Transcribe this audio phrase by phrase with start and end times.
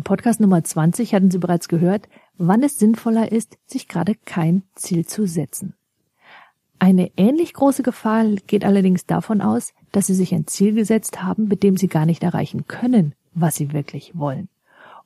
[0.00, 2.08] In Podcast Nummer 20 hatten Sie bereits gehört,
[2.38, 5.74] wann es sinnvoller ist, sich gerade kein Ziel zu setzen.
[6.78, 11.48] Eine ähnlich große Gefahr geht allerdings davon aus, dass Sie sich ein Ziel gesetzt haben,
[11.48, 14.48] mit dem Sie gar nicht erreichen können, was Sie wirklich wollen.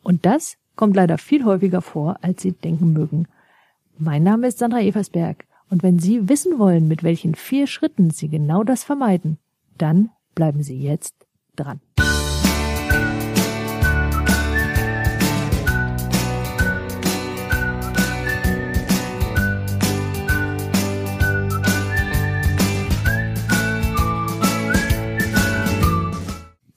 [0.05, 3.27] Und das kommt leider viel häufiger vor, als Sie denken mögen.
[3.99, 8.29] Mein Name ist Sandra Eversberg und wenn Sie wissen wollen, mit welchen vier Schritten Sie
[8.29, 9.39] genau das vermeiden,
[9.77, 11.17] dann bleiben Sie jetzt
[11.57, 11.81] dran.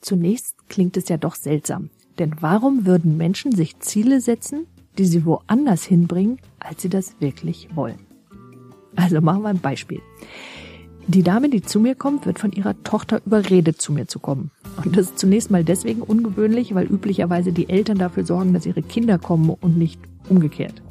[0.08, 1.90] Zunächst klingt es ja doch seltsam.
[2.18, 4.66] Denn warum würden Menschen sich Ziele setzen,
[4.98, 8.00] die sie woanders hinbringen, als sie das wirklich wollen?
[8.96, 10.00] Also machen wir ein Beispiel.
[11.08, 14.52] Die Dame, die zu mir kommt, wird von ihrer Tochter überredet, zu mir zu kommen.
[14.86, 18.84] Und das ist zunächst mal deswegen ungewöhnlich, weil üblicherweise die Eltern dafür sorgen, dass ihre
[18.84, 20.00] Kinder kommen und nicht
[20.30, 20.82] umgekehrt.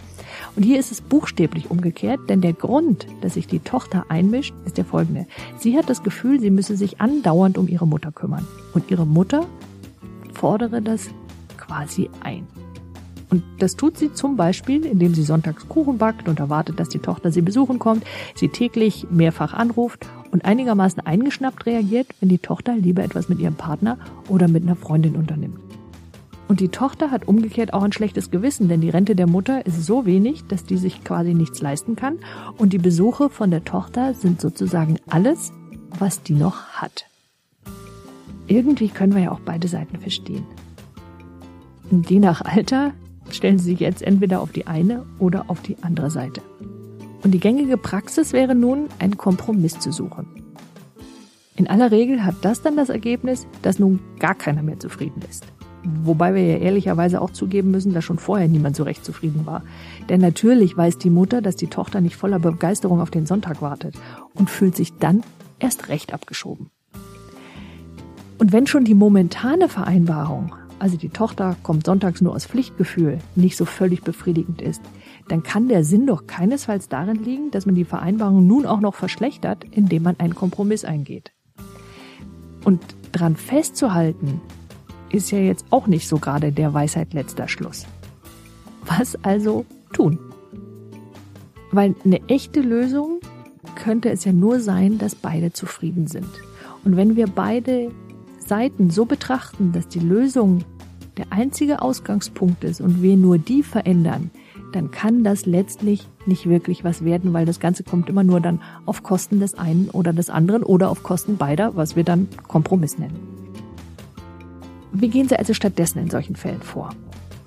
[0.56, 4.78] Und hier ist es buchstäblich umgekehrt, denn der Grund, dass sich die Tochter einmischt, ist
[4.78, 5.27] der folgende.
[5.58, 8.47] Sie hat das Gefühl, sie müsse sich andauernd um ihre Mutter kümmern.
[8.72, 9.47] Und ihre Mutter
[10.33, 11.08] fordere das
[11.58, 12.47] quasi ein.
[13.28, 17.00] Und das tut sie zum Beispiel, indem sie sonntags Kuchen backt und erwartet, dass die
[17.00, 22.77] Tochter sie besuchen kommt, sie täglich mehrfach anruft und einigermaßen eingeschnappt reagiert, wenn die Tochter
[22.77, 25.66] lieber etwas mit ihrem Partner oder mit einer Freundin unternimmt.
[26.48, 29.84] Und die Tochter hat umgekehrt auch ein schlechtes Gewissen, denn die Rente der Mutter ist
[29.84, 32.19] so wenig, dass die sich quasi nichts leisten kann.
[32.56, 35.53] Und die Besuche von der Tochter sind sozusagen alles,
[35.98, 37.06] was die noch hat.
[38.47, 40.44] Irgendwie können wir ja auch beide Seiten verstehen.
[41.91, 42.92] Und je nach Alter
[43.31, 46.42] stellen Sie sich jetzt entweder auf die eine oder auf die andere Seite.
[47.25, 50.27] Und die gängige Praxis wäre nun, einen Kompromiss zu suchen.
[51.56, 55.44] In aller Regel hat das dann das Ergebnis, dass nun gar keiner mehr zufrieden ist.
[56.03, 59.62] Wobei wir ja ehrlicherweise auch zugeben müssen, dass schon vorher niemand so recht zufrieden war.
[60.09, 63.95] Denn natürlich weiß die Mutter, dass die Tochter nicht voller Begeisterung auf den Sonntag wartet
[64.34, 65.22] und fühlt sich dann
[65.60, 66.71] erst recht abgeschoben.
[68.38, 73.56] Und wenn schon die momentane Vereinbarung, also die Tochter kommt sonntags nur aus Pflichtgefühl, nicht
[73.56, 74.83] so völlig befriedigend ist,
[75.28, 78.94] dann kann der Sinn doch keinesfalls darin liegen, dass man die Vereinbarung nun auch noch
[78.94, 81.33] verschlechtert, indem man einen Kompromiss eingeht.
[82.65, 84.41] Und dran festzuhalten,
[85.11, 87.87] ist ja jetzt auch nicht so gerade der Weisheit letzter Schluss.
[88.87, 90.19] Was also tun?
[91.72, 93.21] Weil eine echte Lösung
[93.75, 96.28] könnte es ja nur sein, dass beide zufrieden sind.
[96.84, 97.91] Und wenn wir beide
[98.39, 100.65] Seiten so betrachten, dass die Lösung
[101.16, 104.31] der einzige Ausgangspunkt ist und wir nur die verändern,
[104.72, 108.61] dann kann das letztlich nicht wirklich was werden, weil das Ganze kommt immer nur dann
[108.84, 112.99] auf Kosten des einen oder des anderen oder auf Kosten beider, was wir dann Kompromiss
[112.99, 113.46] nennen.
[114.99, 116.89] Wie gehen Sie also stattdessen in solchen Fällen vor?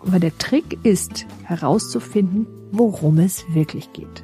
[0.04, 4.24] Weil der Trick ist, herauszufinden, worum es wirklich geht.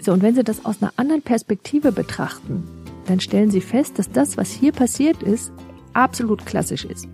[0.00, 2.62] So, und wenn Sie das aus einer anderen Perspektive betrachten,
[3.06, 5.52] dann stellen Sie fest, dass das, was hier passiert ist,
[5.92, 7.06] absolut klassisch ist.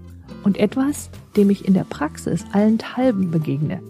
[0.45, 3.83] Und etwas, dem ich in der Praxis allenthalben begegne.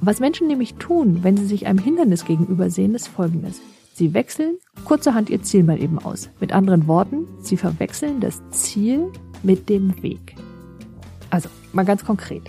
[0.00, 3.60] Was Menschen nämlich tun, wenn sie sich einem Hindernis gegenüber sehen, ist folgendes.
[3.92, 6.30] Sie wechseln kurzerhand ihr Ziel mal eben aus.
[6.38, 9.10] Mit anderen Worten, sie verwechseln das Ziel
[9.42, 10.34] mit dem Weg.
[11.30, 12.42] Also, mal ganz konkret.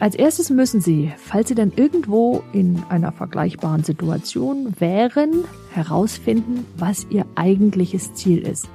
[0.00, 7.06] Als erstes müssen Sie, falls Sie dann irgendwo in einer vergleichbaren Situation wären, herausfinden, was
[7.10, 8.70] Ihr eigentliches Ziel ist.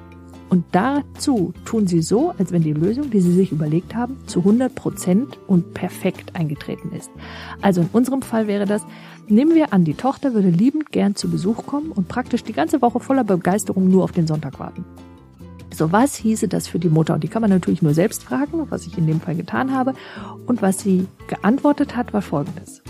[0.49, 4.39] Und dazu tun Sie so, als wenn die Lösung, die Sie sich überlegt haben, zu
[4.39, 7.09] 100 Prozent und perfekt eingetreten ist.
[7.59, 8.85] Also in unserem Fall wäre das,
[9.27, 12.83] nehmen wir an, die Tochter würde liebend gern zu Besuch kommen und praktisch die ganze
[12.83, 14.85] Woche voller Begeisterung nur auf den Sonntag warten.
[15.75, 17.13] So, was hieße das für die Mutter?
[17.16, 19.94] Und die kann man natürlich nur selbst fragen, was ich in dem Fall getan habe.
[20.46, 22.81] Und was sie geantwortet hat, war folgendes.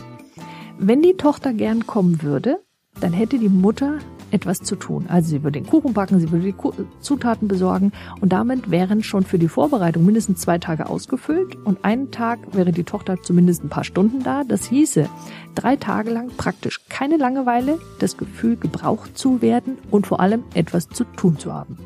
[0.78, 2.60] Wenn die Tochter gern kommen würde,
[3.00, 3.98] dann hätte die Mutter
[4.30, 5.06] etwas zu tun.
[5.08, 6.56] Also sie würde den Kuchen backen, sie würde die
[7.00, 7.92] Zutaten besorgen
[8.22, 12.72] und damit wären schon für die Vorbereitung mindestens zwei Tage ausgefüllt und einen Tag wäre
[12.72, 14.44] die Tochter zumindest ein paar Stunden da.
[14.44, 15.10] Das hieße,
[15.56, 20.90] drei Tage lang praktisch keine Langeweile, das Gefühl gebraucht zu werden und vor allem etwas
[20.90, 21.78] zu tun zu haben.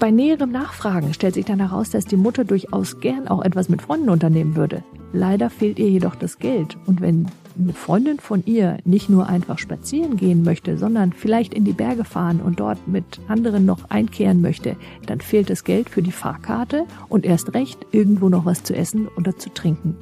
[0.00, 3.82] Bei näherem Nachfragen stellt sich dann heraus, dass die Mutter durchaus gern auch etwas mit
[3.82, 4.82] Freunden unternehmen würde.
[5.12, 6.78] Leider fehlt ihr jedoch das Geld.
[6.86, 7.26] Und wenn
[7.58, 12.04] eine Freundin von ihr nicht nur einfach spazieren gehen möchte, sondern vielleicht in die Berge
[12.04, 14.74] fahren und dort mit anderen noch einkehren möchte,
[15.04, 19.06] dann fehlt das Geld für die Fahrkarte und erst recht irgendwo noch was zu essen
[19.18, 19.98] oder zu trinken.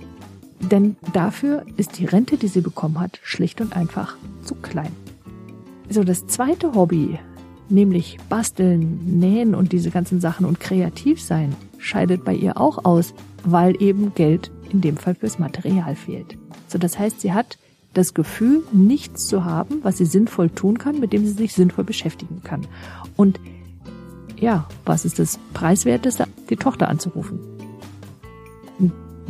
[0.71, 4.93] Denn dafür ist die Rente, die sie bekommen hat, schlicht und einfach zu klein.
[5.91, 7.19] So, das zweite Hobby,
[7.71, 13.15] nämlich basteln, nähen und diese ganzen Sachen und kreativ sein, scheidet bei ihr auch aus,
[13.45, 16.37] weil eben Geld in dem Fall fürs Material fehlt.
[16.67, 17.59] So, das heißt, sie hat
[17.95, 21.85] das Gefühl, nichts zu haben, was sie sinnvoll tun kann, mit dem sie sich sinnvoll
[21.85, 22.67] beschäftigen kann.
[23.17, 23.41] Und
[24.39, 26.27] ja, was ist das Preiswerteste?
[26.49, 27.41] Die Tochter anzurufen.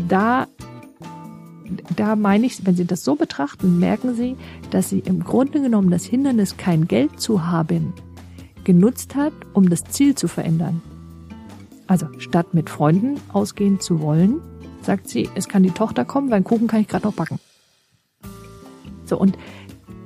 [0.06, 0.46] Da,
[1.96, 4.37] da meine ich, wenn Sie das so betrachten, merken Sie,
[4.70, 7.94] dass sie im Grunde genommen das Hindernis, kein Geld zu haben,
[8.69, 10.82] genutzt hat, um das Ziel zu verändern.
[11.87, 14.43] Also statt mit Freunden ausgehen zu wollen,
[14.82, 17.41] sagt sie, es kann die Tochter kommen, weil einen Kuchen kann ich gerade noch backen.
[19.06, 19.38] So, und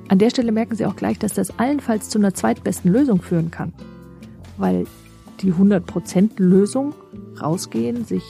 [0.07, 3.51] an der Stelle merken Sie auch gleich, dass das allenfalls zu einer zweitbesten Lösung führen
[3.51, 3.73] kann.
[4.57, 4.87] Weil
[5.41, 6.95] die 100% Lösung,
[7.41, 8.23] rausgehen, sich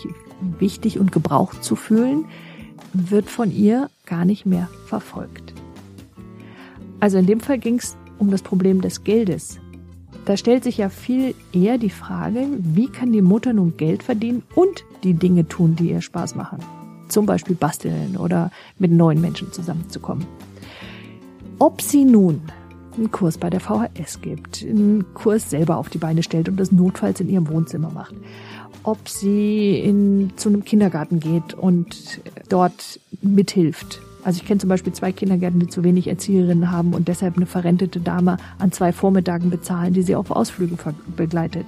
[0.57, 2.25] wichtig und gebraucht zu fühlen,
[2.91, 5.53] wird von ihr gar nicht mehr verfolgt.
[6.99, 9.59] Also in dem Fall ging es um das Problem des Geldes.
[10.25, 14.43] Da stellt sich ja viel eher die Frage, wie kann die Mutter nun Geld verdienen
[14.55, 16.59] und die Dinge tun, die ihr Spaß machen.
[17.09, 18.49] Zum Beispiel basteln oder
[18.79, 20.25] mit neuen Menschen zusammenzukommen.
[21.59, 22.41] Ob sie nun
[22.95, 26.71] einen Kurs bei der VHS gibt, einen Kurs selber auf die Beine stellt und das
[26.71, 28.15] notfalls in ihrem Wohnzimmer macht,
[28.83, 34.93] ob sie in, zu einem Kindergarten geht und dort mithilft also ich kenne zum Beispiel
[34.93, 39.49] zwei Kindergärten, die zu wenig Erzieherinnen haben und deshalb eine verrentete Dame an zwei Vormittagen
[39.49, 40.77] bezahlen, die sie auf Ausflüge
[41.15, 41.67] begleitet.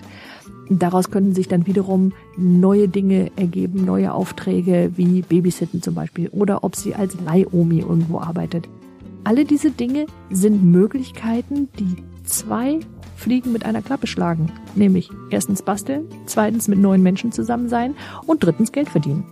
[0.69, 6.63] Daraus könnten sich dann wiederum neue Dinge ergeben, neue Aufträge wie Babysitten zum Beispiel oder
[6.63, 8.67] ob sie als Leihomi irgendwo arbeitet.
[9.23, 12.79] Alle diese Dinge sind Möglichkeiten, die zwei
[13.15, 14.51] Fliegen mit einer Klappe schlagen.
[14.75, 19.23] Nämlich erstens basteln, zweitens mit neuen Menschen zusammen sein und drittens Geld verdienen.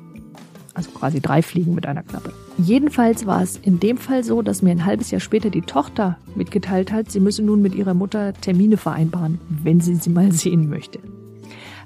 [0.73, 2.33] Also quasi drei Fliegen mit einer Klappe.
[2.57, 6.17] Jedenfalls war es in dem Fall so, dass mir ein halbes Jahr später die Tochter
[6.35, 10.69] mitgeteilt hat, sie müsse nun mit ihrer Mutter Termine vereinbaren, wenn sie sie mal sehen
[10.69, 10.99] möchte.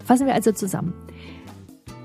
[0.06, 0.94] Fassen wir also zusammen.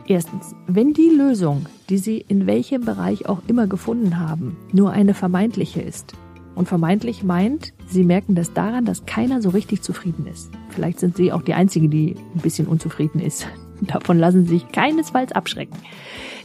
[0.06, 5.14] Erstens, wenn die Lösung, die Sie in welchem Bereich auch immer gefunden haben, nur eine
[5.14, 6.14] vermeintliche ist,
[6.54, 10.50] und vermeintlich meint, Sie merken das daran, dass keiner so richtig zufrieden ist.
[10.70, 13.46] Vielleicht sind Sie auch die Einzige, die ein bisschen unzufrieden ist.
[13.80, 15.76] Davon lassen Sie sich keinesfalls abschrecken.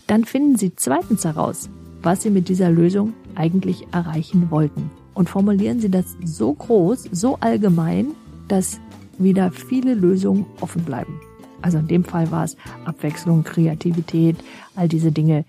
[0.07, 1.69] Dann finden Sie zweitens heraus,
[2.01, 4.89] was Sie mit dieser Lösung eigentlich erreichen wollten.
[5.13, 8.07] Und formulieren Sie das so groß, so allgemein,
[8.47, 8.79] dass
[9.17, 11.19] wieder viele Lösungen offen bleiben.
[11.61, 12.55] Also in dem Fall war es
[12.85, 14.38] Abwechslung, Kreativität,
[14.75, 15.45] all diese Dinge,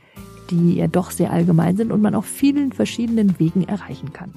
[0.50, 4.32] die ja doch sehr allgemein sind und man auf vielen verschiedenen Wegen erreichen kann.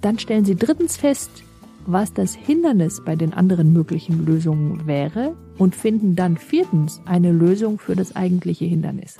[0.00, 1.42] Dann stellen Sie drittens fest,
[1.86, 7.78] was das Hindernis bei den anderen möglichen Lösungen wäre und finden dann viertens eine Lösung
[7.78, 9.16] für das eigentliche Hindernis.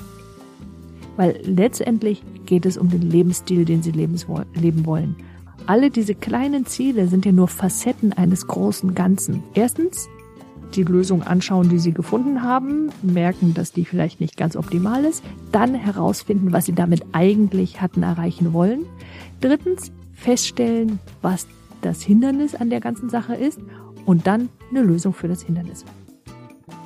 [1.16, 5.16] Weil letztendlich geht es um den Lebensstil, den Sie leben wollen.
[5.66, 9.42] Alle diese kleinen Ziele sind ja nur Facetten eines großen Ganzen.
[9.54, 10.08] Erstens,
[10.74, 15.24] die Lösung anschauen, die Sie gefunden haben, merken, dass die vielleicht nicht ganz optimal ist,
[15.52, 18.84] dann herausfinden, was Sie damit eigentlich hatten erreichen wollen.
[19.40, 21.46] Drittens, feststellen, was
[21.82, 23.60] das Hindernis an der ganzen Sache ist
[24.04, 25.84] und dann eine Lösung für das Hindernis.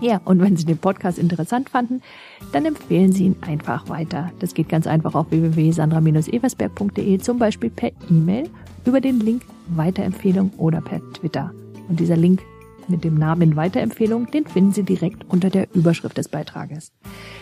[0.00, 2.00] Ja, und wenn Sie den Podcast interessant fanden,
[2.52, 4.32] dann empfehlen Sie ihn einfach weiter.
[4.38, 8.48] Das geht ganz einfach auf www.sandra-eversberg.de, zum Beispiel per E-Mail,
[8.86, 11.52] über den Link Weiterempfehlung oder per Twitter.
[11.88, 12.40] Und dieser Link
[12.88, 16.92] mit dem Namen Weiterempfehlung, den finden Sie direkt unter der Überschrift des Beitrages.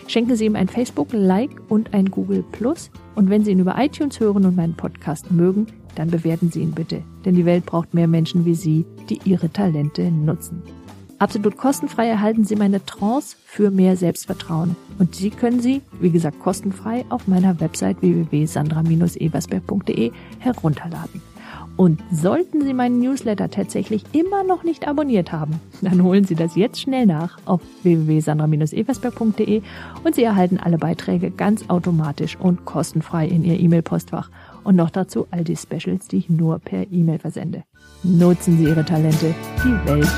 [0.07, 2.91] Schenken Sie ihm ein Facebook-Like und ein Google Plus.
[3.15, 6.71] Und wenn Sie ihn über iTunes hören und meinen Podcast mögen, dann bewerten Sie ihn
[6.71, 7.03] bitte.
[7.25, 10.61] Denn die Welt braucht mehr Menschen wie Sie, die ihre Talente nutzen.
[11.19, 14.77] Absolut kostenfrei erhalten Sie meine Trance für mehr Selbstvertrauen.
[14.99, 21.21] Und Sie können sie, wie gesagt, kostenfrei auf meiner Website www.sandra-eversberg.de herunterladen.
[21.75, 26.55] Und sollten Sie meinen Newsletter tatsächlich immer noch nicht abonniert haben, dann holen Sie das
[26.55, 29.61] jetzt schnell nach auf www.sandra-eversberg.de
[30.03, 34.29] und Sie erhalten alle Beiträge ganz automatisch und kostenfrei in Ihr E-Mail-Postfach.
[34.63, 37.63] Und noch dazu all die Specials, die ich nur per E-Mail versende.
[38.03, 39.33] Nutzen Sie Ihre Talente,
[39.63, 40.09] die Welt